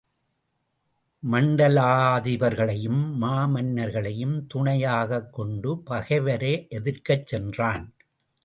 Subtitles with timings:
[1.23, 7.85] மண்டலாதிபர்களையும் மாமன்னர்களையும் துணை யாகக் கொண்டு பகைவரை எதிர்க்கச் சென்றான்.